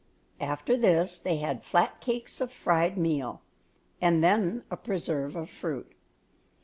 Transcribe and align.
After 0.39 0.75
this 0.75 1.19
they 1.19 1.35
had 1.35 1.63
flat 1.63 1.99
cakes 2.01 2.41
of 2.41 2.51
fried 2.51 2.97
meal, 2.97 3.43
and 4.01 4.23
then 4.23 4.63
a 4.71 4.75
preserve 4.75 5.35
of 5.35 5.47
fruit. 5.47 5.91